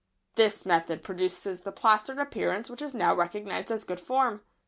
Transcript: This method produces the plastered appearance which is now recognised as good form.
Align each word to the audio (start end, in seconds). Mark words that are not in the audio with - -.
This 0.33 0.65
method 0.65 1.03
produces 1.03 1.59
the 1.59 1.71
plastered 1.71 2.17
appearance 2.17 2.71
which 2.71 2.81
is 2.81 2.95
now 2.95 3.13
recognised 3.13 3.69
as 3.69 3.83
good 3.83 3.99
form. 3.99 4.41